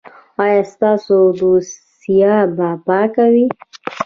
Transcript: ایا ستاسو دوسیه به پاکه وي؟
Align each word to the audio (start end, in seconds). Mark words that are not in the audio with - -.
ایا 0.43 0.61
ستاسو 0.73 1.17
دوسیه 1.37 2.35
به 2.55 2.69
پاکه 2.85 3.25
وي؟ 3.33 3.45